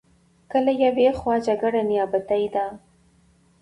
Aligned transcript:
که 0.51 0.57
له 0.65 0.73
یوې 0.83 1.07
خوا 1.19 1.35
جګړه 1.47 1.81
نیابتي 1.89 2.45
ده. 2.53 2.65